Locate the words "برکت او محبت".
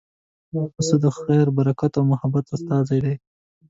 1.57-2.45